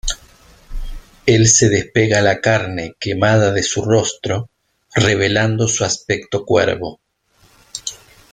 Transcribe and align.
Él 1.27 1.45
se 1.47 1.69
despega 1.69 2.23
la 2.23 2.41
carne 2.41 2.95
quemada 2.99 3.51
de 3.51 3.61
su 3.61 3.83
rostro, 3.85 4.49
revelando 4.95 5.67
su 5.67 5.83
aspecto 5.85 6.43
cuervo. 6.43 6.99